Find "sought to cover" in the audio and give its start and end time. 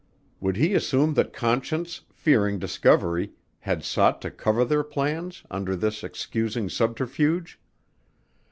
3.83-4.65